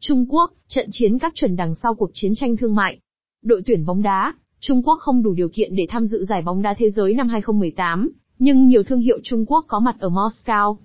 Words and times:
Trung 0.00 0.26
Quốc, 0.28 0.52
trận 0.68 0.88
chiến 0.90 1.18
các 1.18 1.32
chuẩn 1.34 1.56
đằng 1.56 1.74
sau 1.74 1.94
cuộc 1.94 2.10
chiến 2.14 2.32
tranh 2.36 2.56
thương 2.56 2.74
mại. 2.74 2.98
Đội 3.42 3.62
tuyển 3.66 3.86
bóng 3.86 4.02
đá, 4.02 4.34
Trung 4.60 4.82
Quốc 4.82 4.96
không 5.00 5.22
đủ 5.22 5.34
điều 5.34 5.48
kiện 5.48 5.76
để 5.76 5.86
tham 5.88 6.06
dự 6.06 6.24
giải 6.24 6.42
bóng 6.42 6.62
đá 6.62 6.74
thế 6.78 6.90
giới 6.90 7.14
năm 7.14 7.28
2018, 7.28 8.10
nhưng 8.38 8.66
nhiều 8.66 8.82
thương 8.82 9.00
hiệu 9.00 9.18
Trung 9.22 9.44
Quốc 9.46 9.64
có 9.68 9.80
mặt 9.80 9.96
ở 10.00 10.08
Moscow. 10.08 10.76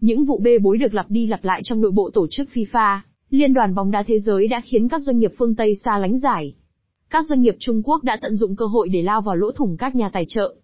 Những 0.00 0.24
vụ 0.24 0.38
bê 0.38 0.58
bối 0.58 0.78
được 0.78 0.94
lặp 0.94 1.10
đi 1.10 1.26
lặp 1.26 1.44
lại 1.44 1.60
trong 1.64 1.80
nội 1.80 1.90
bộ 1.90 2.10
tổ 2.14 2.26
chức 2.30 2.48
FIFA, 2.54 2.98
Liên 3.30 3.54
đoàn 3.54 3.74
bóng 3.74 3.90
đá 3.90 4.02
thế 4.02 4.18
giới 4.18 4.48
đã 4.48 4.60
khiến 4.64 4.88
các 4.88 5.00
doanh 5.02 5.18
nghiệp 5.18 5.32
phương 5.38 5.54
Tây 5.54 5.74
xa 5.84 5.98
lánh 5.98 6.18
giải. 6.18 6.54
Các 7.10 7.26
doanh 7.26 7.40
nghiệp 7.40 7.56
Trung 7.58 7.82
Quốc 7.84 8.04
đã 8.04 8.18
tận 8.22 8.36
dụng 8.36 8.56
cơ 8.56 8.66
hội 8.66 8.88
để 8.88 9.02
lao 9.02 9.20
vào 9.20 9.34
lỗ 9.34 9.52
thủng 9.52 9.76
các 9.76 9.94
nhà 9.94 10.10
tài 10.12 10.24
trợ. 10.28 10.54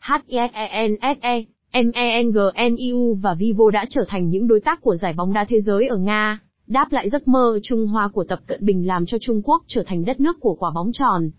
HENSE, 0.00 1.44
MENGNEU 1.72 3.14
và 3.14 3.34
Vivo 3.34 3.70
đã 3.70 3.86
trở 3.88 4.04
thành 4.08 4.28
những 4.28 4.46
đối 4.46 4.60
tác 4.60 4.80
của 4.80 4.96
giải 4.96 5.12
bóng 5.16 5.32
đá 5.32 5.44
thế 5.48 5.60
giới 5.60 5.86
ở 5.86 5.96
Nga, 5.96 6.40
đáp 6.66 6.92
lại 6.92 7.10
giấc 7.10 7.28
mơ 7.28 7.58
Trung 7.62 7.86
Hoa 7.86 8.08
của 8.08 8.24
Tập 8.24 8.40
Cận 8.46 8.64
Bình 8.64 8.86
làm 8.86 9.06
cho 9.06 9.18
Trung 9.20 9.42
Quốc 9.44 9.64
trở 9.66 9.82
thành 9.86 10.04
đất 10.04 10.20
nước 10.20 10.40
của 10.40 10.54
quả 10.54 10.70
bóng 10.74 10.92
tròn. 10.92 11.30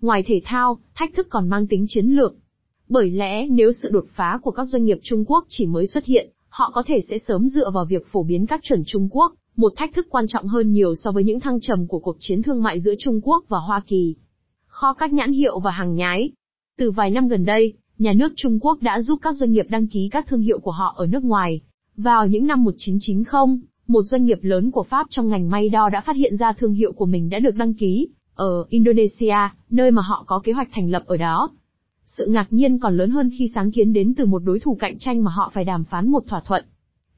Ngoài 0.00 0.22
thể 0.26 0.40
thao, 0.44 0.78
thách 0.94 1.14
thức 1.14 1.26
còn 1.30 1.48
mang 1.48 1.66
tính 1.66 1.84
chiến 1.88 2.06
lược. 2.06 2.34
Bởi 2.88 3.10
lẽ 3.10 3.46
nếu 3.46 3.72
sự 3.72 3.88
đột 3.92 4.04
phá 4.08 4.38
của 4.42 4.50
các 4.50 4.64
doanh 4.64 4.84
nghiệp 4.84 4.98
Trung 5.02 5.24
Quốc 5.24 5.44
chỉ 5.48 5.66
mới 5.66 5.86
xuất 5.86 6.04
hiện, 6.04 6.30
họ 6.48 6.70
có 6.74 6.82
thể 6.86 7.00
sẽ 7.08 7.18
sớm 7.18 7.48
dựa 7.48 7.70
vào 7.70 7.84
việc 7.84 8.06
phổ 8.12 8.22
biến 8.22 8.46
các 8.46 8.60
chuẩn 8.62 8.82
Trung 8.86 9.08
Quốc, 9.10 9.34
một 9.56 9.72
thách 9.76 9.94
thức 9.94 10.06
quan 10.10 10.26
trọng 10.28 10.46
hơn 10.46 10.72
nhiều 10.72 10.94
so 10.94 11.10
với 11.10 11.24
những 11.24 11.40
thăng 11.40 11.60
trầm 11.60 11.86
của 11.86 11.98
cuộc 11.98 12.16
chiến 12.20 12.42
thương 12.42 12.62
mại 12.62 12.80
giữa 12.80 12.94
Trung 12.98 13.20
Quốc 13.22 13.44
và 13.48 13.58
Hoa 13.58 13.80
Kỳ. 13.86 14.14
Kho 14.66 14.92
các 14.92 15.12
nhãn 15.12 15.32
hiệu 15.32 15.60
và 15.60 15.70
hàng 15.70 15.94
nhái. 15.94 16.30
Từ 16.78 16.90
vài 16.90 17.10
năm 17.10 17.28
gần 17.28 17.44
đây, 17.44 17.72
nhà 17.98 18.12
nước 18.12 18.32
Trung 18.36 18.58
Quốc 18.60 18.82
đã 18.82 19.00
giúp 19.00 19.18
các 19.22 19.36
doanh 19.36 19.52
nghiệp 19.52 19.66
đăng 19.68 19.86
ký 19.86 20.08
các 20.12 20.26
thương 20.26 20.40
hiệu 20.40 20.58
của 20.58 20.70
họ 20.70 20.94
ở 20.96 21.06
nước 21.06 21.24
ngoài. 21.24 21.60
Vào 21.96 22.26
những 22.26 22.46
năm 22.46 22.64
1990, 22.64 23.58
một 23.88 24.02
doanh 24.02 24.24
nghiệp 24.24 24.38
lớn 24.42 24.70
của 24.70 24.82
Pháp 24.82 25.06
trong 25.10 25.28
ngành 25.28 25.50
may 25.50 25.68
đo 25.68 25.88
đã 25.88 26.00
phát 26.00 26.16
hiện 26.16 26.36
ra 26.36 26.52
thương 26.52 26.74
hiệu 26.74 26.92
của 26.92 27.06
mình 27.06 27.28
đã 27.28 27.38
được 27.38 27.54
đăng 27.54 27.74
ký 27.74 28.08
ở 28.34 28.64
Indonesia, 28.68 29.36
nơi 29.70 29.90
mà 29.90 30.02
họ 30.02 30.24
có 30.26 30.40
kế 30.44 30.52
hoạch 30.52 30.68
thành 30.72 30.90
lập 30.90 31.02
ở 31.06 31.16
đó. 31.16 31.50
Sự 32.04 32.26
ngạc 32.26 32.46
nhiên 32.50 32.78
còn 32.78 32.96
lớn 32.96 33.10
hơn 33.10 33.30
khi 33.38 33.50
sáng 33.54 33.70
kiến 33.70 33.92
đến 33.92 34.14
từ 34.14 34.26
một 34.26 34.38
đối 34.44 34.60
thủ 34.60 34.76
cạnh 34.80 34.98
tranh 34.98 35.24
mà 35.24 35.30
họ 35.30 35.50
phải 35.54 35.64
đàm 35.64 35.84
phán 35.84 36.10
một 36.10 36.22
thỏa 36.26 36.40
thuận. 36.46 36.64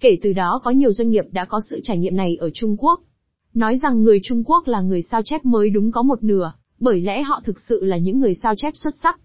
Kể 0.01 0.19
từ 0.23 0.33
đó 0.33 0.61
có 0.65 0.71
nhiều 0.71 0.93
doanh 0.93 1.11
nghiệp 1.11 1.25
đã 1.33 1.45
có 1.45 1.61
sự 1.71 1.81
trải 1.83 1.99
nghiệm 1.99 2.17
này 2.17 2.37
ở 2.37 2.51
Trung 2.55 2.77
Quốc. 2.79 3.01
Nói 3.55 3.79
rằng 3.79 4.03
người 4.03 4.21
Trung 4.23 4.45
Quốc 4.45 4.69
là 4.69 4.81
người 4.81 5.03
sao 5.03 5.23
chép 5.25 5.45
mới 5.45 5.71
đúng 5.71 5.93
có 5.93 6.03
một 6.03 6.23
nửa, 6.23 6.53
bởi 6.81 7.01
lẽ 7.01 7.23
họ 7.23 7.41
thực 7.45 7.61
sự 7.61 7.85
là 7.85 7.97
những 7.97 8.21
người 8.21 8.35
sao 8.35 8.55
chép 8.57 8.73
xuất 8.77 8.95
sắc. 9.03 9.21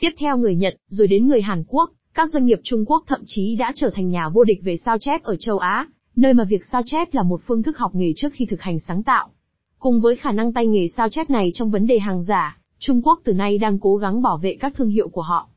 Tiếp 0.00 0.10
theo 0.18 0.36
người 0.36 0.54
Nhật, 0.54 0.74
rồi 0.88 1.06
đến 1.06 1.28
người 1.28 1.42
Hàn 1.42 1.64
Quốc, 1.68 1.90
các 2.14 2.30
doanh 2.30 2.44
nghiệp 2.44 2.60
Trung 2.62 2.84
Quốc 2.86 3.04
thậm 3.06 3.20
chí 3.26 3.56
đã 3.56 3.72
trở 3.74 3.90
thành 3.90 4.08
nhà 4.08 4.28
vô 4.28 4.44
địch 4.44 4.58
về 4.64 4.76
sao 4.76 4.98
chép 4.98 5.22
ở 5.22 5.36
châu 5.36 5.58
Á, 5.58 5.86
nơi 6.18 6.34
mà 6.34 6.44
việc 6.44 6.64
sao 6.72 6.82
chép 6.84 7.14
là 7.14 7.22
một 7.22 7.40
phương 7.46 7.62
thức 7.62 7.78
học 7.78 7.94
nghề 7.94 8.12
trước 8.16 8.32
khi 8.32 8.46
thực 8.46 8.60
hành 8.60 8.80
sáng 8.80 9.02
tạo. 9.02 9.28
Cùng 9.78 10.00
với 10.00 10.16
khả 10.16 10.32
năng 10.32 10.52
tay 10.52 10.66
nghề 10.66 10.88
sao 10.96 11.08
chép 11.08 11.30
này 11.30 11.50
trong 11.54 11.70
vấn 11.70 11.86
đề 11.86 11.98
hàng 11.98 12.22
giả, 12.22 12.58
Trung 12.78 13.02
Quốc 13.02 13.20
từ 13.24 13.32
nay 13.32 13.58
đang 13.58 13.78
cố 13.78 13.96
gắng 13.96 14.22
bảo 14.22 14.38
vệ 14.38 14.56
các 14.60 14.72
thương 14.76 14.88
hiệu 14.88 15.08
của 15.08 15.22
họ. 15.22 15.48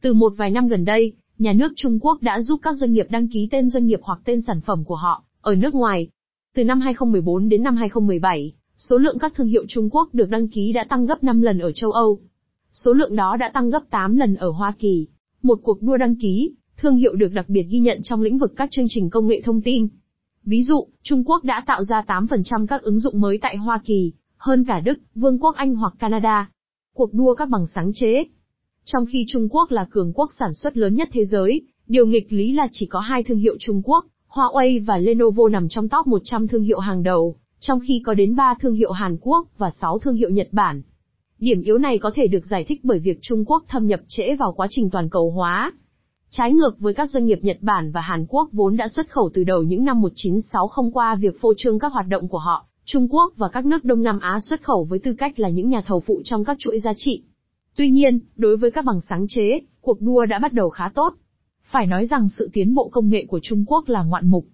Từ 0.00 0.12
một 0.12 0.32
vài 0.36 0.50
năm 0.50 0.68
gần 0.68 0.84
đây, 0.84 1.12
nhà 1.38 1.52
nước 1.52 1.72
Trung 1.76 1.98
Quốc 2.00 2.22
đã 2.22 2.40
giúp 2.40 2.60
các 2.62 2.76
doanh 2.76 2.92
nghiệp 2.92 3.06
đăng 3.10 3.28
ký 3.28 3.48
tên 3.50 3.68
doanh 3.68 3.86
nghiệp 3.86 4.00
hoặc 4.02 4.20
tên 4.24 4.40
sản 4.40 4.60
phẩm 4.60 4.84
của 4.84 4.94
họ 4.94 5.24
ở 5.40 5.54
nước 5.54 5.74
ngoài. 5.74 6.08
Từ 6.54 6.64
năm 6.64 6.80
2014 6.80 7.48
đến 7.48 7.62
năm 7.62 7.76
2017, 7.76 8.52
số 8.76 8.98
lượng 8.98 9.18
các 9.18 9.32
thương 9.34 9.48
hiệu 9.48 9.64
Trung 9.68 9.88
Quốc 9.90 10.08
được 10.12 10.30
đăng 10.30 10.48
ký 10.48 10.72
đã 10.72 10.84
tăng 10.84 11.06
gấp 11.06 11.24
5 11.24 11.42
lần 11.42 11.58
ở 11.58 11.72
châu 11.72 11.90
Âu. 11.90 12.18
Số 12.72 12.92
lượng 12.92 13.16
đó 13.16 13.36
đã 13.36 13.50
tăng 13.54 13.70
gấp 13.70 13.82
8 13.90 14.16
lần 14.16 14.34
ở 14.34 14.50
Hoa 14.50 14.72
Kỳ. 14.78 15.06
Một 15.42 15.60
cuộc 15.62 15.82
đua 15.82 15.96
đăng 15.96 16.14
ký, 16.16 16.54
thương 16.76 16.96
hiệu 16.96 17.14
được 17.14 17.32
đặc 17.32 17.48
biệt 17.48 17.62
ghi 17.70 17.78
nhận 17.78 18.02
trong 18.02 18.22
lĩnh 18.22 18.38
vực 18.38 18.52
các 18.56 18.70
chương 18.70 18.86
trình 18.88 19.10
công 19.10 19.26
nghệ 19.26 19.40
thông 19.44 19.60
tin. 19.60 19.88
Ví 20.50 20.62
dụ, 20.62 20.86
Trung 21.02 21.24
Quốc 21.24 21.44
đã 21.44 21.62
tạo 21.66 21.84
ra 21.84 22.02
8% 22.06 22.66
các 22.66 22.82
ứng 22.82 22.98
dụng 22.98 23.20
mới 23.20 23.38
tại 23.42 23.56
Hoa 23.56 23.80
Kỳ, 23.84 24.12
hơn 24.36 24.64
cả 24.64 24.80
Đức, 24.80 24.98
Vương 25.14 25.38
quốc 25.38 25.56
Anh 25.56 25.74
hoặc 25.74 25.92
Canada. 25.98 26.50
Cuộc 26.94 27.14
đua 27.14 27.34
các 27.34 27.48
bằng 27.48 27.66
sáng 27.66 27.90
chế, 27.94 28.24
trong 28.84 29.04
khi 29.12 29.24
Trung 29.28 29.48
Quốc 29.50 29.70
là 29.70 29.86
cường 29.90 30.12
quốc 30.12 30.30
sản 30.38 30.54
xuất 30.54 30.76
lớn 30.76 30.94
nhất 30.94 31.08
thế 31.12 31.24
giới, 31.24 31.62
điều 31.86 32.06
nghịch 32.06 32.32
lý 32.32 32.52
là 32.52 32.68
chỉ 32.72 32.86
có 32.86 33.00
hai 33.00 33.22
thương 33.22 33.38
hiệu 33.38 33.56
Trung 33.60 33.82
Quốc, 33.84 34.06
Huawei 34.28 34.84
và 34.84 34.98
Lenovo 34.98 35.48
nằm 35.48 35.68
trong 35.68 35.88
top 35.88 36.06
100 36.06 36.48
thương 36.48 36.62
hiệu 36.62 36.78
hàng 36.78 37.02
đầu, 37.02 37.36
trong 37.60 37.80
khi 37.88 38.02
có 38.04 38.14
đến 38.14 38.36
3 38.36 38.54
thương 38.60 38.74
hiệu 38.74 38.92
Hàn 38.92 39.16
Quốc 39.20 39.48
và 39.58 39.70
6 39.80 39.98
thương 39.98 40.14
hiệu 40.14 40.30
Nhật 40.30 40.48
Bản. 40.52 40.82
Điểm 41.38 41.62
yếu 41.62 41.78
này 41.78 41.98
có 41.98 42.10
thể 42.14 42.26
được 42.26 42.46
giải 42.46 42.64
thích 42.64 42.80
bởi 42.82 42.98
việc 42.98 43.18
Trung 43.22 43.44
Quốc 43.44 43.64
thâm 43.68 43.86
nhập 43.86 44.00
trễ 44.08 44.36
vào 44.36 44.52
quá 44.52 44.66
trình 44.70 44.90
toàn 44.90 45.08
cầu 45.10 45.30
hóa. 45.30 45.72
Trái 46.32 46.52
ngược 46.52 46.78
với 46.78 46.94
các 46.94 47.10
doanh 47.10 47.26
nghiệp 47.26 47.38
Nhật 47.42 47.56
Bản 47.60 47.90
và 47.92 48.00
Hàn 48.00 48.26
Quốc 48.28 48.48
vốn 48.52 48.76
đã 48.76 48.88
xuất 48.88 49.10
khẩu 49.10 49.30
từ 49.34 49.44
đầu 49.44 49.62
những 49.62 49.84
năm 49.84 50.00
1960 50.00 50.90
qua 50.92 51.14
việc 51.14 51.40
phô 51.40 51.52
trương 51.56 51.78
các 51.78 51.92
hoạt 51.92 52.06
động 52.08 52.28
của 52.28 52.38
họ, 52.38 52.66
Trung 52.84 53.08
Quốc 53.10 53.32
và 53.36 53.48
các 53.48 53.64
nước 53.64 53.84
Đông 53.84 54.02
Nam 54.02 54.18
Á 54.20 54.40
xuất 54.40 54.62
khẩu 54.62 54.84
với 54.84 54.98
tư 54.98 55.14
cách 55.18 55.38
là 55.38 55.48
những 55.48 55.68
nhà 55.68 55.82
thầu 55.86 56.00
phụ 56.00 56.20
trong 56.24 56.44
các 56.44 56.56
chuỗi 56.58 56.80
giá 56.80 56.92
trị. 56.96 57.22
Tuy 57.76 57.90
nhiên, 57.90 58.18
đối 58.36 58.56
với 58.56 58.70
các 58.70 58.84
bằng 58.84 59.00
sáng 59.08 59.26
chế, 59.28 59.60
cuộc 59.80 60.00
đua 60.00 60.26
đã 60.26 60.38
bắt 60.38 60.52
đầu 60.52 60.70
khá 60.70 60.90
tốt. 60.94 61.14
Phải 61.70 61.86
nói 61.86 62.06
rằng 62.06 62.28
sự 62.38 62.50
tiến 62.52 62.74
bộ 62.74 62.88
công 62.88 63.08
nghệ 63.08 63.24
của 63.28 63.40
Trung 63.42 63.64
Quốc 63.66 63.88
là 63.88 64.02
ngoạn 64.02 64.30
mục. 64.30 64.46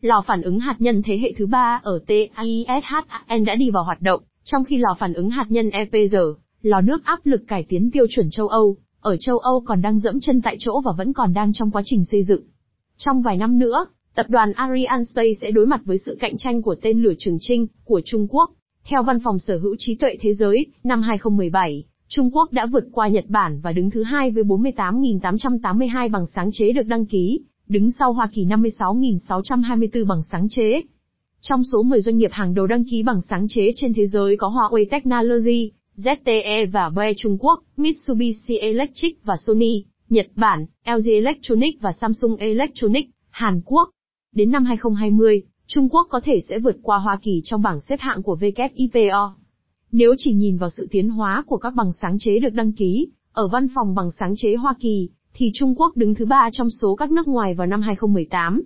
Lò 0.00 0.22
phản 0.26 0.42
ứng 0.42 0.58
hạt 0.58 0.76
nhân 0.78 1.02
thế 1.04 1.18
hệ 1.18 1.32
thứ 1.36 1.46
ba 1.46 1.80
ở 1.82 1.98
TISHAN 2.06 3.44
đã 3.46 3.54
đi 3.54 3.70
vào 3.70 3.84
hoạt 3.84 4.02
động, 4.02 4.20
trong 4.44 4.64
khi 4.64 4.76
lò 4.76 4.96
phản 4.98 5.12
ứng 5.12 5.30
hạt 5.30 5.46
nhân 5.48 5.70
EPR, 5.70 6.16
lò 6.62 6.80
nước 6.80 7.04
áp 7.04 7.26
lực 7.26 7.42
cải 7.48 7.64
tiến 7.68 7.90
tiêu 7.90 8.06
chuẩn 8.10 8.30
châu 8.30 8.48
Âu, 8.48 8.76
ở 9.02 9.16
châu 9.16 9.38
Âu 9.38 9.60
còn 9.60 9.82
đang 9.82 9.98
dẫm 9.98 10.20
chân 10.20 10.40
tại 10.40 10.56
chỗ 10.60 10.80
và 10.80 10.92
vẫn 10.98 11.12
còn 11.12 11.32
đang 11.32 11.52
trong 11.52 11.70
quá 11.70 11.82
trình 11.84 12.04
xây 12.04 12.22
dựng. 12.22 12.42
Trong 12.96 13.22
vài 13.22 13.36
năm 13.36 13.58
nữa, 13.58 13.86
tập 14.14 14.26
đoàn 14.28 14.52
Ariane 14.52 15.04
Space 15.04 15.34
sẽ 15.40 15.50
đối 15.50 15.66
mặt 15.66 15.80
với 15.84 15.98
sự 15.98 16.16
cạnh 16.20 16.36
tranh 16.36 16.62
của 16.62 16.74
tên 16.82 17.02
lửa 17.02 17.12
Trường 17.18 17.36
Trinh 17.40 17.66
của 17.84 18.00
Trung 18.04 18.26
Quốc. 18.30 18.50
Theo 18.84 19.02
Văn 19.02 19.18
phòng 19.24 19.38
Sở 19.38 19.58
hữu 19.58 19.76
trí 19.78 19.94
tuệ 19.94 20.16
thế 20.20 20.34
giới, 20.34 20.66
năm 20.84 21.02
2017, 21.02 21.84
Trung 22.08 22.30
Quốc 22.32 22.52
đã 22.52 22.66
vượt 22.66 22.84
qua 22.92 23.08
Nhật 23.08 23.24
Bản 23.28 23.60
và 23.62 23.72
đứng 23.72 23.90
thứ 23.90 24.02
hai 24.02 24.30
với 24.30 24.44
48.882 24.44 26.10
bằng 26.10 26.26
sáng 26.26 26.48
chế 26.52 26.72
được 26.72 26.86
đăng 26.86 27.06
ký, 27.06 27.40
đứng 27.68 27.90
sau 27.90 28.12
Hoa 28.12 28.28
Kỳ 28.32 28.44
56.624 28.44 30.06
bằng 30.06 30.22
sáng 30.32 30.48
chế. 30.50 30.82
Trong 31.40 31.64
số 31.72 31.82
10 31.82 32.00
doanh 32.00 32.18
nghiệp 32.18 32.30
hàng 32.32 32.54
đầu 32.54 32.66
đăng 32.66 32.84
ký 32.90 33.02
bằng 33.02 33.20
sáng 33.28 33.46
chế 33.48 33.72
trên 33.76 33.94
thế 33.94 34.06
giới 34.06 34.36
có 34.36 34.48
Huawei 34.48 34.84
Technology, 34.90 35.70
ZTE 35.96 36.66
và 36.72 36.90
BE 36.90 37.12
Trung 37.16 37.38
Quốc, 37.40 37.62
Mitsubishi 37.76 38.56
Electric 38.56 39.24
và 39.24 39.36
Sony, 39.36 39.84
Nhật 40.08 40.26
Bản, 40.34 40.66
LG 40.86 41.08
Electronics 41.08 41.80
và 41.80 41.92
Samsung 41.92 42.36
Electronics, 42.36 43.10
Hàn 43.30 43.60
Quốc. 43.64 43.90
Đến 44.34 44.50
năm 44.50 44.64
2020, 44.64 45.42
Trung 45.66 45.88
Quốc 45.88 46.06
có 46.10 46.20
thể 46.24 46.40
sẽ 46.48 46.58
vượt 46.58 46.76
qua 46.82 46.98
Hoa 46.98 47.18
Kỳ 47.22 47.40
trong 47.44 47.62
bảng 47.62 47.80
xếp 47.80 48.00
hạng 48.00 48.22
của 48.22 48.36
WIPO. 48.40 49.30
Nếu 49.92 50.14
chỉ 50.18 50.32
nhìn 50.32 50.56
vào 50.56 50.70
sự 50.70 50.88
tiến 50.90 51.08
hóa 51.08 51.44
của 51.46 51.56
các 51.56 51.74
bằng 51.74 51.92
sáng 52.02 52.16
chế 52.18 52.38
được 52.38 52.52
đăng 52.52 52.72
ký, 52.72 53.08
ở 53.32 53.48
văn 53.48 53.66
phòng 53.74 53.94
bằng 53.94 54.10
sáng 54.18 54.34
chế 54.36 54.54
Hoa 54.54 54.74
Kỳ, 54.80 55.08
thì 55.34 55.50
Trung 55.54 55.74
Quốc 55.74 55.96
đứng 55.96 56.14
thứ 56.14 56.24
ba 56.24 56.50
trong 56.52 56.70
số 56.70 56.94
các 56.94 57.10
nước 57.10 57.28
ngoài 57.28 57.54
vào 57.54 57.66
năm 57.66 57.82
2018. 57.82 58.62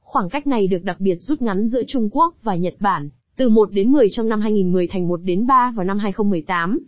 Khoảng 0.00 0.28
cách 0.28 0.46
này 0.46 0.66
được 0.66 0.82
đặc 0.82 1.00
biệt 1.00 1.16
rút 1.20 1.42
ngắn 1.42 1.68
giữa 1.68 1.82
Trung 1.88 2.08
Quốc 2.12 2.34
và 2.42 2.54
Nhật 2.56 2.74
Bản, 2.80 3.10
từ 3.36 3.48
1 3.48 3.72
đến 3.72 3.92
10 3.92 4.08
trong 4.12 4.28
năm 4.28 4.40
2010 4.40 4.86
thành 4.86 5.08
1 5.08 5.20
đến 5.22 5.46
3 5.46 5.72
vào 5.76 5.84
năm 5.84 5.98
2018. 5.98 6.78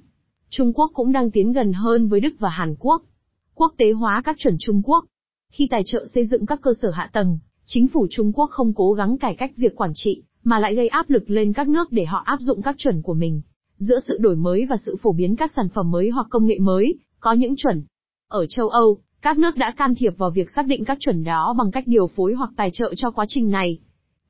Trung 0.50 0.72
Quốc 0.72 0.90
cũng 0.94 1.12
đang 1.12 1.30
tiến 1.30 1.52
gần 1.52 1.72
hơn 1.72 2.08
với 2.08 2.20
Đức 2.20 2.34
và 2.38 2.48
Hàn 2.48 2.74
Quốc. 2.78 3.02
Quốc 3.54 3.74
tế 3.78 3.92
hóa 3.92 4.22
các 4.24 4.36
chuẩn 4.38 4.56
Trung 4.58 4.82
Quốc. 4.84 5.04
Khi 5.52 5.66
tài 5.70 5.82
trợ 5.86 6.06
xây 6.14 6.26
dựng 6.26 6.46
các 6.46 6.60
cơ 6.62 6.70
sở 6.82 6.90
hạ 6.90 7.10
tầng, 7.12 7.38
chính 7.64 7.88
phủ 7.88 8.06
Trung 8.10 8.32
Quốc 8.32 8.50
không 8.50 8.72
cố 8.74 8.92
gắng 8.92 9.18
cải 9.18 9.34
cách 9.34 9.50
việc 9.56 9.76
quản 9.76 9.92
trị, 9.94 10.22
mà 10.44 10.58
lại 10.58 10.74
gây 10.74 10.88
áp 10.88 11.10
lực 11.10 11.30
lên 11.30 11.52
các 11.52 11.68
nước 11.68 11.92
để 11.92 12.04
họ 12.04 12.22
áp 12.24 12.38
dụng 12.40 12.62
các 12.62 12.74
chuẩn 12.78 13.02
của 13.02 13.14
mình. 13.14 13.42
Giữa 13.78 13.98
sự 14.08 14.18
đổi 14.20 14.36
mới 14.36 14.66
và 14.66 14.76
sự 14.76 14.96
phổ 15.02 15.12
biến 15.12 15.36
các 15.36 15.52
sản 15.56 15.68
phẩm 15.68 15.90
mới 15.90 16.10
hoặc 16.10 16.26
công 16.30 16.46
nghệ 16.46 16.58
mới, 16.58 16.94
có 17.20 17.32
những 17.32 17.56
chuẩn. 17.56 17.82
Ở 18.28 18.46
châu 18.46 18.68
Âu, 18.68 18.98
các 19.22 19.38
nước 19.38 19.56
đã 19.56 19.70
can 19.70 19.94
thiệp 19.94 20.12
vào 20.18 20.30
việc 20.30 20.50
xác 20.50 20.66
định 20.66 20.84
các 20.84 20.98
chuẩn 21.00 21.24
đó 21.24 21.54
bằng 21.58 21.70
cách 21.70 21.84
điều 21.86 22.06
phối 22.06 22.34
hoặc 22.34 22.50
tài 22.56 22.70
trợ 22.72 22.94
cho 22.96 23.10
quá 23.10 23.24
trình 23.28 23.50
này. 23.50 23.78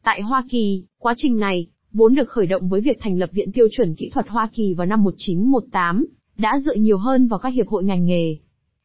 Tại 0.03 0.23
Hoa 0.23 0.45
Kỳ, 0.51 0.85
quá 0.99 1.15
trình 1.17 1.39
này, 1.39 1.67
vốn 1.99 2.15
được 2.15 2.29
khởi 2.29 2.47
động 2.47 2.69
với 2.69 2.81
việc 2.81 2.99
thành 3.01 3.19
lập 3.19 3.31
Viện 3.33 3.53
Tiêu 3.53 3.69
chuẩn 3.73 3.95
Kỹ 3.95 4.11
thuật 4.15 4.29
Hoa 4.29 4.49
Kỳ 4.53 4.75
vào 4.75 4.87
năm 4.87 5.05
1918, 5.05 6.07
đã 6.39 6.59
dựa 6.65 6.75
nhiều 6.75 6.99
hơn 6.99 7.29
vào 7.29 7.39
các 7.39 7.49
hiệp 7.49 7.69
hội 7.69 7.85
ngành 7.85 8.05
nghề. 8.05 8.37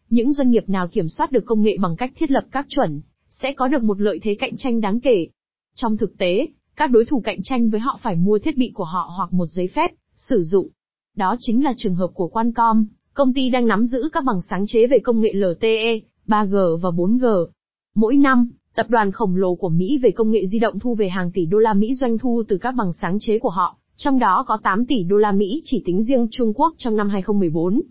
Những 0.10 0.33
doanh 0.33 0.50
nghiệp 0.50 0.69
nào 0.69 0.88
kiểm 0.88 1.10
soát 1.10 1.31
được 1.31 1.45
công 1.45 1.62
nghệ 1.62 1.77
bằng 1.81 1.95
cách 1.95 2.12
thiết 2.15 2.31
lập 2.31 2.44
các 2.51 2.65
chuẩn, 2.69 3.01
sẽ 3.30 3.54
có 3.54 3.68
được 3.68 3.83
một 3.83 4.01
lợi 4.01 4.19
thế 4.24 4.36
cạnh 4.39 4.57
tranh 4.57 4.81
đáng 4.81 5.00
kể. 5.00 5.27
Trong 5.75 5.98
thực 5.98 6.18
tế, 6.18 6.48
các 6.75 6.92
đối 6.92 7.06
thủ 7.06 7.21
cạnh 7.25 7.39
tranh 7.44 7.69
với 7.69 7.80
họ 7.80 8.00
phải 8.04 8.15
mua 8.15 8.39
thiết 8.39 8.57
bị 8.57 8.71
của 8.74 8.83
họ 8.83 9.12
hoặc 9.18 9.33
một 9.33 9.45
giấy 9.45 9.68
phép, 9.75 9.92
sử 10.16 10.42
dụng. 10.44 10.68
Đó 11.16 11.36
chính 11.39 11.63
là 11.63 11.74
trường 11.77 11.95
hợp 11.95 12.12
của 12.13 12.27
Qualcomm, 12.27 12.86
công 13.13 13.33
ty 13.33 13.50
đang 13.50 13.68
nắm 13.68 13.86
giữ 13.86 14.09
các 14.13 14.24
bằng 14.24 14.42
sáng 14.50 14.63
chế 14.68 14.88
về 14.88 15.00
công 15.00 15.19
nghệ 15.19 15.33
LTE, 15.33 16.00
3G 16.27 16.77
và 16.77 16.89
4G. 16.89 17.48
Mỗi 17.95 18.18
năm, 18.18 18.51
tập 18.75 18.85
đoàn 18.89 19.11
khổng 19.11 19.35
lồ 19.35 19.55
của 19.55 19.69
Mỹ 19.69 19.97
về 19.97 20.11
công 20.11 20.31
nghệ 20.31 20.45
di 20.45 20.59
động 20.59 20.79
thu 20.79 20.95
về 20.95 21.09
hàng 21.09 21.31
tỷ 21.31 21.45
đô 21.45 21.57
la 21.57 21.73
Mỹ 21.73 21.93
doanh 21.93 22.17
thu 22.17 22.43
từ 22.47 22.57
các 22.57 22.75
bằng 22.77 22.93
sáng 23.01 23.17
chế 23.19 23.39
của 23.39 23.49
họ, 23.49 23.77
trong 23.95 24.19
đó 24.19 24.43
có 24.47 24.57
8 24.63 24.85
tỷ 24.85 25.03
đô 25.03 25.17
la 25.17 25.31
Mỹ 25.31 25.61
chỉ 25.65 25.81
tính 25.85 26.03
riêng 26.03 26.27
Trung 26.31 26.53
Quốc 26.55 26.73
trong 26.77 26.95
năm 26.95 27.09
2014. 27.09 27.81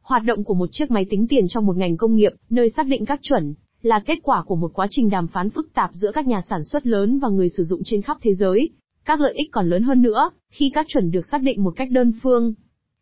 Hoạt 0.00 0.22
động 0.24 0.44
của 0.44 0.54
một 0.54 0.68
chiếc 0.72 0.90
máy 0.90 1.06
tính 1.10 1.26
tiền 1.28 1.48
trong 1.48 1.66
một 1.66 1.76
ngành 1.76 1.96
công 1.96 2.14
nghiệp, 2.14 2.32
nơi 2.50 2.70
xác 2.70 2.86
định 2.86 3.04
các 3.04 3.20
chuẩn, 3.22 3.54
là 3.82 4.00
kết 4.00 4.18
quả 4.22 4.42
của 4.46 4.56
một 4.56 4.70
quá 4.74 4.86
trình 4.90 5.10
đàm 5.10 5.26
phán 5.26 5.50
phức 5.50 5.74
tạp 5.74 5.90
giữa 5.92 6.12
các 6.12 6.26
nhà 6.26 6.40
sản 6.48 6.64
xuất 6.64 6.86
lớn 6.86 7.18
và 7.18 7.28
người 7.28 7.48
sử 7.48 7.62
dụng 7.62 7.80
trên 7.84 8.02
khắp 8.02 8.16
thế 8.22 8.34
giới. 8.34 8.70
Các 9.04 9.20
lợi 9.20 9.34
ích 9.34 9.48
còn 9.52 9.68
lớn 9.68 9.82
hơn 9.82 10.02
nữa, 10.02 10.30
khi 10.50 10.70
các 10.74 10.86
chuẩn 10.88 11.10
được 11.10 11.26
xác 11.30 11.42
định 11.42 11.64
một 11.64 11.72
cách 11.76 11.88
đơn 11.90 12.12
phương. 12.22 12.54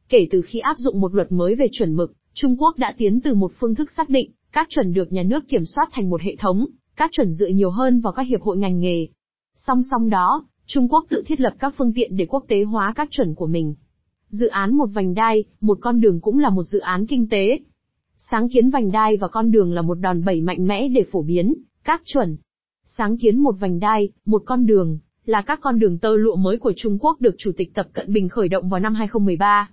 Kể 0.08 0.26
từ 0.30 0.42
khi 0.42 0.58
áp 0.58 0.78
dụng 0.78 1.00
một 1.00 1.14
luật 1.14 1.32
mới 1.32 1.54
về 1.54 1.66
chuẩn 1.72 1.96
mực, 1.96 2.12
Trung 2.34 2.56
Quốc 2.56 2.78
đã 2.78 2.94
tiến 2.98 3.20
từ 3.20 3.34
một 3.34 3.52
phương 3.58 3.74
thức 3.74 3.90
xác 3.96 4.08
định, 4.08 4.30
các 4.52 4.66
chuẩn 4.70 4.92
được 4.92 5.12
nhà 5.12 5.22
nước 5.22 5.48
kiểm 5.48 5.64
soát 5.64 5.88
thành 5.92 6.10
một 6.10 6.22
hệ 6.22 6.36
thống, 6.36 6.66
các 6.96 7.10
chuẩn 7.12 7.32
dựa 7.32 7.46
nhiều 7.46 7.70
hơn 7.70 8.00
vào 8.00 8.12
các 8.12 8.22
hiệp 8.22 8.42
hội 8.42 8.56
ngành 8.56 8.80
nghề. 8.80 9.06
Song 9.54 9.82
song 9.90 10.10
đó, 10.10 10.44
Trung 10.66 10.88
Quốc 10.88 11.04
tự 11.08 11.22
thiết 11.26 11.40
lập 11.40 11.54
các 11.58 11.74
phương 11.78 11.92
tiện 11.94 12.16
để 12.16 12.26
quốc 12.26 12.44
tế 12.48 12.64
hóa 12.64 12.92
các 12.96 13.08
chuẩn 13.10 13.34
của 13.34 13.46
mình. 13.46 13.74
Dự 14.28 14.46
án 14.46 14.74
một 14.74 14.86
vành 14.86 15.14
đai, 15.14 15.44
một 15.60 15.78
con 15.80 16.00
đường 16.00 16.20
cũng 16.20 16.38
là 16.38 16.50
một 16.50 16.64
dự 16.64 16.78
án 16.78 17.06
kinh 17.06 17.28
tế. 17.28 17.58
Sáng 18.16 18.48
kiến 18.48 18.70
vành 18.70 18.92
đai 18.92 19.16
và 19.16 19.28
con 19.28 19.50
đường 19.50 19.72
là 19.72 19.82
một 19.82 19.94
đòn 19.94 20.24
bẩy 20.24 20.40
mạnh 20.40 20.66
mẽ 20.66 20.88
để 20.88 21.04
phổ 21.12 21.22
biến 21.22 21.54
các 21.84 22.02
chuẩn. 22.04 22.36
Sáng 22.84 23.18
kiến 23.18 23.38
một 23.38 23.54
vành 23.60 23.80
đai, 23.80 24.08
một 24.26 24.42
con 24.46 24.66
đường, 24.66 24.98
là 25.24 25.42
các 25.42 25.58
con 25.62 25.78
đường 25.78 25.98
tơ 25.98 26.16
lụa 26.16 26.36
mới 26.36 26.58
của 26.58 26.72
Trung 26.76 26.98
Quốc 27.00 27.20
được 27.20 27.34
Chủ 27.38 27.52
tịch 27.56 27.74
Tập 27.74 27.86
Cận 27.92 28.12
Bình 28.12 28.28
khởi 28.28 28.48
động 28.48 28.68
vào 28.68 28.80
năm 28.80 28.94
2013. 28.94 29.70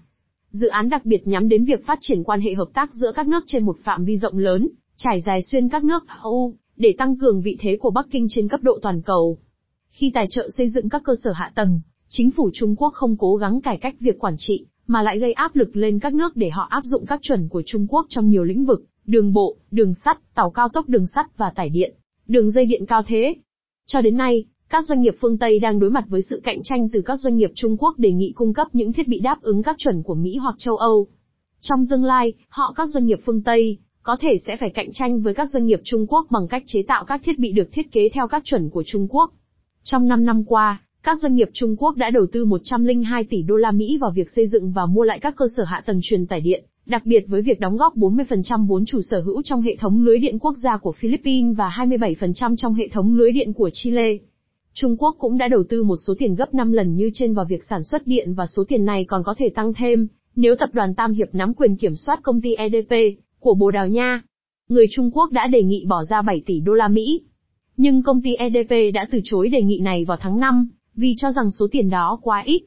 Dự 0.51 0.68
án 0.68 0.89
đặc 0.89 1.06
biệt 1.06 1.27
nhắm 1.27 1.50
đến 1.50 1.65
việc 1.65 1.85
phát 1.85 1.97
triển 2.01 2.23
quan 2.23 2.41
hệ 2.41 2.53
hợp 2.53 2.69
tác 2.73 2.94
giữa 2.94 3.12
các 3.15 3.27
nước 3.27 3.44
trên 3.47 3.65
một 3.65 3.77
phạm 3.83 4.06
vi 4.06 4.18
rộng 4.18 4.38
lớn, 4.38 4.69
trải 4.95 5.21
dài 5.21 5.41
xuyên 5.44 5.69
các 5.69 5.83
nước 5.83 6.03
EU, 6.23 6.56
để 6.81 6.95
tăng 6.98 7.18
cường 7.18 7.42
vị 7.42 7.57
thế 7.60 7.78
của 7.78 7.89
Bắc 7.89 8.07
Kinh 8.12 8.28
trên 8.30 8.48
cấp 8.48 8.60
độ 8.63 8.80
toàn 8.81 9.01
cầu. 9.01 9.38
Khi 9.89 10.12
tài 10.13 10.28
trợ 10.30 10.50
xây 10.57 10.69
dựng 10.69 10.89
các 10.89 11.01
cơ 11.06 11.13
sở 11.24 11.31
hạ 11.31 11.51
tầng, 11.56 11.81
chính 12.10 12.31
phủ 12.31 12.50
Trung 12.54 12.75
Quốc 12.75 12.94
không 12.94 13.16
cố 13.18 13.36
gắng 13.36 13.62
cải 13.62 13.78
cách 13.78 13.95
việc 14.00 14.19
quản 14.19 14.36
trị, 14.38 14.66
mà 14.88 15.01
lại 15.01 15.19
gây 15.19 15.33
áp 15.33 15.56
lực 15.56 15.75
lên 15.75 16.00
các 16.00 16.13
nước 16.13 16.36
để 16.36 16.50
họ 16.50 16.68
áp 16.69 16.81
dụng 16.86 17.06
các 17.06 17.19
chuẩn 17.22 17.48
của 17.50 17.63
Trung 17.66 17.88
Quốc 17.89 18.06
trong 18.10 18.30
nhiều 18.30 18.44
lĩnh 18.44 18.66
vực, 18.66 18.83
đường 19.06 19.33
bộ, 19.33 19.57
đường 19.72 19.94
sắt, 19.94 20.18
tàu 20.36 20.51
cao 20.51 20.69
tốc 20.69 20.89
đường 20.89 21.07
sắt 21.07 21.38
và 21.38 21.51
tải 21.56 21.69
điện, 21.69 21.95
đường 22.28 22.51
dây 22.51 22.66
điện 22.66 22.86
cao 22.86 23.04
thế. 23.07 23.36
Cho 23.88 24.01
đến 24.01 24.18
nay, 24.18 24.45
các 24.69 24.86
doanh 24.86 25.01
nghiệp 25.01 25.16
phương 25.22 25.38
Tây 25.38 25.60
đang 25.60 25.80
đối 25.80 25.89
mặt 25.89 26.04
với 26.07 26.22
sự 26.22 26.42
cạnh 26.44 26.63
tranh 26.63 26.89
từ 26.89 27.01
các 27.01 27.19
doanh 27.19 27.38
nghiệp 27.38 27.51
Trung 27.56 27.78
Quốc 27.78 28.00
đề 28.00 28.12
nghị 28.12 28.31
cung 28.36 28.54
cấp 28.54 28.68
những 28.74 28.94
thiết 28.94 29.07
bị 29.07 29.19
đáp 29.19 29.42
ứng 29.42 29.63
các 29.63 29.75
chuẩn 29.80 30.04
của 30.04 30.16
Mỹ 30.16 30.38
hoặc 30.38 30.56
châu 30.57 30.78
Âu. 30.78 31.07
Trong 31.62 31.88
tương 31.88 32.04
lai, 32.04 32.33
họ 32.50 32.74
các 32.75 32.89
doanh 32.89 33.06
nghiệp 33.06 33.19
phương 33.25 33.44
Tây 33.44 33.78
có 34.03 34.18
thể 34.19 34.38
sẽ 34.45 34.57
phải 34.57 34.69
cạnh 34.69 34.89
tranh 34.94 35.21
với 35.21 35.33
các 35.33 35.50
doanh 35.50 35.65
nghiệp 35.65 35.81
Trung 35.83 36.06
Quốc 36.07 36.27
bằng 36.30 36.48
cách 36.48 36.63
chế 36.65 36.83
tạo 36.88 37.06
các 37.06 37.21
thiết 37.24 37.39
bị 37.39 37.51
được 37.51 37.71
thiết 37.71 37.92
kế 37.92 38.09
theo 38.13 38.27
các 38.27 38.42
chuẩn 38.45 38.69
của 38.69 38.83
Trung 38.86 39.07
Quốc. 39.09 39.31
Trong 39.83 40.07
5 40.07 40.25
năm 40.25 40.44
qua, 40.44 40.81
các 41.03 41.19
doanh 41.19 41.36
nghiệp 41.36 41.50
Trung 41.53 41.75
Quốc 41.77 41.95
đã 41.98 42.09
đầu 42.09 42.25
tư 42.31 42.45
102 42.45 43.24
tỷ 43.24 43.42
đô 43.42 43.56
la 43.56 43.71
Mỹ 43.71 43.98
vào 44.01 44.12
việc 44.12 44.27
xây 44.36 44.48
dựng 44.48 44.71
và 44.71 44.86
mua 44.86 45.03
lại 45.03 45.19
các 45.19 45.36
cơ 45.36 45.45
sở 45.57 45.63
hạ 45.63 45.83
tầng 45.86 46.00
truyền 46.03 46.27
tải 46.27 46.42
điện, 46.42 46.65
đặc 46.86 47.06
biệt 47.06 47.25
với 47.27 47.42
việc 47.42 47.59
đóng 47.59 47.77
góp 47.77 47.95
40% 47.95 48.68
vốn 48.68 48.86
chủ 48.86 49.01
sở 49.01 49.21
hữu 49.21 49.42
trong 49.42 49.62
hệ 49.62 49.75
thống 49.75 50.06
lưới 50.06 50.18
điện 50.18 50.39
quốc 50.39 50.56
gia 50.63 50.77
của 50.77 50.92
Philippines 50.92 51.57
và 51.57 51.69
27% 51.77 52.56
trong 52.56 52.74
hệ 52.74 52.88
thống 52.88 53.15
lưới 53.15 53.31
điện 53.31 53.54
của 53.54 53.69
Chile. 53.74 54.18
Trung 54.74 54.97
Quốc 54.97 55.15
cũng 55.19 55.38
đã 55.38 55.47
đầu 55.47 55.63
tư 55.69 55.83
một 55.83 55.97
số 56.07 56.13
tiền 56.19 56.36
gấp 56.36 56.54
5 56.54 56.71
lần 56.71 56.95
như 56.95 57.09
trên 57.13 57.33
vào 57.33 57.45
việc 57.50 57.63
sản 57.69 57.83
xuất 57.83 58.07
điện 58.07 58.33
và 58.33 58.45
số 58.45 58.63
tiền 58.68 58.86
này 58.86 59.06
còn 59.06 59.24
có 59.24 59.36
thể 59.38 59.50
tăng 59.50 59.74
thêm, 59.74 60.07
nếu 60.36 60.56
tập 60.56 60.69
đoàn 60.74 60.95
Tam 60.95 61.13
Hiệp 61.13 61.36
nắm 61.36 61.54
quyền 61.54 61.75
kiểm 61.75 61.95
soát 61.95 62.19
công 62.24 62.42
ty 62.42 62.56
EDP 62.56 62.94
của 63.41 63.53
Bồ 63.53 63.71
Đào 63.71 63.88
Nha. 63.88 64.21
Người 64.69 64.85
Trung 64.91 65.11
Quốc 65.13 65.31
đã 65.31 65.47
đề 65.47 65.63
nghị 65.63 65.85
bỏ 65.88 66.03
ra 66.03 66.21
7 66.21 66.41
tỷ 66.45 66.59
đô 66.59 66.73
la 66.73 66.88
Mỹ. 66.88 67.21
Nhưng 67.77 68.03
công 68.03 68.21
ty 68.21 68.35
EDP 68.35 68.93
đã 68.93 69.07
từ 69.11 69.19
chối 69.23 69.49
đề 69.49 69.61
nghị 69.61 69.79
này 69.79 70.05
vào 70.05 70.17
tháng 70.21 70.39
5, 70.39 70.69
vì 70.95 71.13
cho 71.17 71.31
rằng 71.31 71.51
số 71.51 71.67
tiền 71.71 71.89
đó 71.89 72.19
quá 72.21 72.43
ít. 72.45 72.61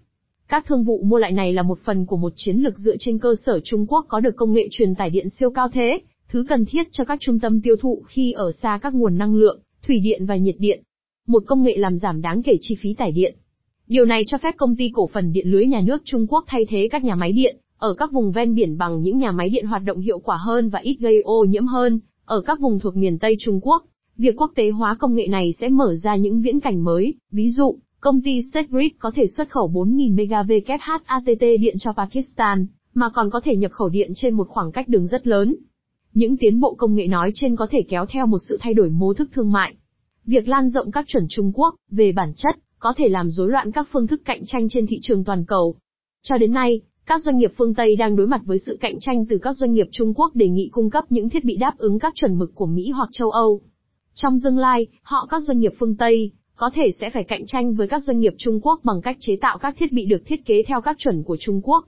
Các 0.49 0.67
thương 0.67 0.85
vụ 0.85 1.03
mua 1.05 1.19
lại 1.19 1.33
này 1.33 1.53
là 1.53 1.63
một 1.63 1.79
phần 1.85 2.07
của 2.07 2.17
một 2.17 2.33
chiến 2.37 2.57
lược 2.57 2.79
dựa 2.79 2.97
trên 2.99 3.19
cơ 3.19 3.35
sở 3.47 3.61
Trung 3.65 3.87
Quốc 3.87 4.07
có 4.09 4.21
được 4.21 4.37
công 4.37 4.53
nghệ 4.53 4.69
truyền 4.71 4.95
tải 4.95 5.11
điện 5.11 5.29
siêu 5.29 5.51
cao 5.51 5.69
thế, 5.69 6.01
thứ 6.29 6.45
cần 6.49 6.65
thiết 6.65 6.89
cho 6.93 7.05
các 7.05 7.19
trung 7.21 7.41
tâm 7.41 7.61
tiêu 7.61 7.77
thụ 7.77 8.03
khi 8.07 8.33
ở 8.33 8.53
xa 8.53 8.79
các 8.83 8.95
nguồn 8.95 9.19
năng 9.19 9.35
lượng, 9.35 9.61
thủy 9.87 10.01
điện 10.05 10.27
và 10.27 10.37
nhiệt 10.37 10.57
điện. 10.59 10.83
Một 11.27 11.43
công 11.47 11.63
nghệ 11.63 11.77
làm 11.77 11.99
giảm 11.99 12.23
đáng 12.23 12.43
kể 12.43 12.57
chi 12.61 12.77
phí 12.81 12.95
tải 12.95 13.13
điện. 13.13 13.37
Điều 13.87 14.05
này 14.05 14.25
cho 14.27 14.39
phép 14.39 14.55
công 14.57 14.77
ty 14.77 14.91
cổ 14.95 15.07
phần 15.13 15.33
điện 15.33 15.49
lưới 15.49 15.67
nhà 15.67 15.81
nước 15.81 16.03
Trung 16.05 16.27
Quốc 16.27 16.45
thay 16.47 16.67
thế 16.69 16.89
các 16.91 17.05
nhà 17.05 17.15
máy 17.15 17.33
điện 17.33 17.57
ở 17.79 17.95
các 17.95 18.13
vùng 18.13 18.33
ven 18.33 18.55
biển 18.55 18.79
bằng 18.79 19.03
những 19.03 19.19
nhà 19.19 19.33
máy 19.33 19.49
điện 19.49 19.67
hoạt 19.67 19.83
động 19.85 20.01
hiệu 20.01 20.19
quả 20.19 20.37
hơn 20.37 20.69
và 20.69 20.79
ít 20.79 20.97
gây 21.01 21.23
ô 21.23 21.45
nhiễm 21.45 21.67
hơn. 21.67 22.01
Ở 22.25 22.41
các 22.41 22.61
vùng 22.61 22.81
thuộc 22.81 22.97
miền 22.97 23.19
Tây 23.19 23.37
Trung 23.39 23.61
Quốc, 23.63 23.85
việc 24.17 24.37
quốc 24.37 24.53
tế 24.55 24.71
hóa 24.71 24.97
công 24.99 25.15
nghệ 25.15 25.27
này 25.27 25.53
sẽ 25.53 25.69
mở 25.69 25.95
ra 25.95 26.17
những 26.17 26.43
viễn 26.43 26.61
cảnh 26.61 26.85
mới, 26.85 27.15
ví 27.31 27.51
dụ, 27.51 27.79
Công 28.05 28.23
ty 28.23 28.43
State 28.43 28.67
Grid 28.71 28.93
có 28.99 29.11
thể 29.15 29.27
xuất 29.27 29.51
khẩu 29.51 29.69
4.000 29.69 30.15
MW 30.15 30.61
ATT 31.05 31.41
điện 31.61 31.77
cho 31.79 31.93
Pakistan, 31.93 32.67
mà 32.95 33.09
còn 33.15 33.31
có 33.31 33.41
thể 33.45 33.57
nhập 33.57 33.73
khẩu 33.73 33.89
điện 33.89 34.11
trên 34.15 34.35
một 34.35 34.49
khoảng 34.49 34.73
cách 34.73 34.89
đường 34.89 35.07
rất 35.07 35.27
lớn. 35.27 35.57
Những 36.15 36.37
tiến 36.37 36.61
bộ 36.61 36.75
công 36.75 36.95
nghệ 36.95 37.07
nói 37.07 37.31
trên 37.35 37.57
có 37.57 37.67
thể 37.71 37.79
kéo 37.89 38.07
theo 38.07 38.27
một 38.27 38.39
sự 38.49 38.59
thay 38.61 38.75
đổi 38.75 38.91
mô 38.91 39.15
thức 39.15 39.29
thương 39.33 39.53
mại. 39.53 39.75
Việc 40.27 40.49
lan 40.49 40.69
rộng 40.69 40.91
các 40.91 41.05
chuẩn 41.09 41.27
Trung 41.29 41.53
Quốc, 41.55 41.75
về 41.91 42.13
bản 42.13 42.33
chất, 42.37 42.57
có 42.79 42.95
thể 42.97 43.09
làm 43.09 43.31
rối 43.31 43.51
loạn 43.51 43.73
các 43.73 43.89
phương 43.93 44.07
thức 44.07 44.23
cạnh 44.25 44.43
tranh 44.47 44.69
trên 44.69 44.87
thị 44.87 44.99
trường 45.03 45.25
toàn 45.25 45.45
cầu. 45.45 45.77
Cho 46.23 46.39
đến 46.39 46.53
nay, 46.53 46.81
các 47.07 47.23
doanh 47.23 47.39
nghiệp 47.39 47.53
phương 47.57 47.75
Tây 47.75 47.97
đang 47.97 48.17
đối 48.17 48.27
mặt 48.27 48.41
với 48.45 48.59
sự 48.59 48.77
cạnh 48.81 48.97
tranh 49.01 49.27
từ 49.29 49.39
các 49.39 49.53
doanh 49.53 49.73
nghiệp 49.73 49.87
Trung 49.93 50.15
Quốc 50.15 50.35
đề 50.35 50.49
nghị 50.49 50.69
cung 50.73 50.91
cấp 50.91 51.05
những 51.09 51.29
thiết 51.29 51.45
bị 51.45 51.57
đáp 51.57 51.75
ứng 51.79 51.99
các 51.99 52.13
chuẩn 52.15 52.39
mực 52.39 52.55
của 52.55 52.67
Mỹ 52.67 52.91
hoặc 52.91 53.09
châu 53.13 53.31
Âu. 53.31 53.61
Trong 54.15 54.41
tương 54.41 54.59
lai, 54.59 54.87
họ 55.03 55.27
các 55.31 55.43
doanh 55.43 55.59
nghiệp 55.59 55.73
phương 55.79 55.97
Tây 55.97 56.33
có 56.57 56.71
thể 56.75 56.91
sẽ 57.01 57.11
phải 57.11 57.25
cạnh 57.25 57.47
tranh 57.47 57.75
với 57.75 57.89
các 57.89 58.03
doanh 58.03 58.21
nghiệp 58.21 58.33
Trung 58.39 58.61
Quốc 58.63 58.81
bằng 58.85 59.01
cách 59.03 59.17
chế 59.21 59.37
tạo 59.41 59.59
các 59.59 59.75
thiết 59.79 59.93
bị 59.93 60.05
được 60.05 60.23
thiết 60.27 60.47
kế 60.47 60.63
theo 60.67 60.81
các 60.81 60.97
chuẩn 60.99 61.23
của 61.23 61.37
Trung 61.41 61.61
Quốc. 61.65 61.85